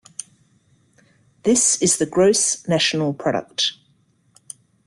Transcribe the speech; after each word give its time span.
This 1.43 1.79
is 1.79 1.97
the 1.99 2.07
Gross 2.07 2.67
National 2.67 3.13
Product. 3.13 3.73